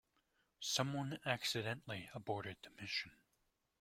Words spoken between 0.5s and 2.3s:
Someone accidentally